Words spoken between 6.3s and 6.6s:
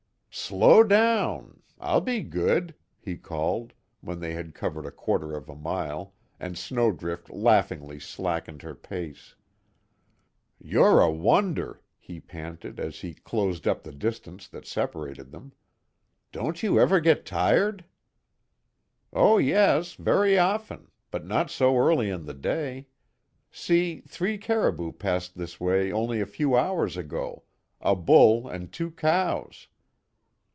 and